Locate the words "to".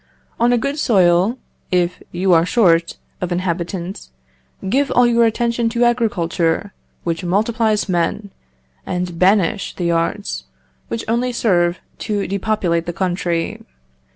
5.69-5.83, 11.99-12.25